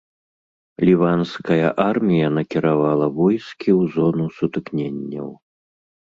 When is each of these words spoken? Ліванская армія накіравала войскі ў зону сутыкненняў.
Ліванская 0.87 1.65
армія 1.89 2.27
накіравала 2.39 3.05
войскі 3.19 3.69
ў 3.79 3.93
зону 3.99 4.25
сутыкненняў. 4.41 5.29